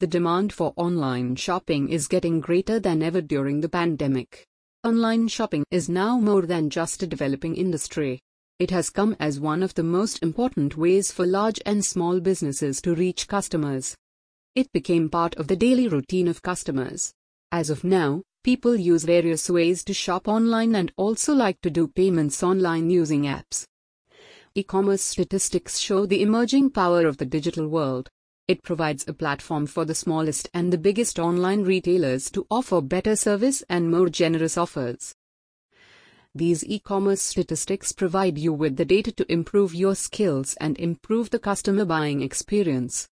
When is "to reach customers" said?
12.82-13.96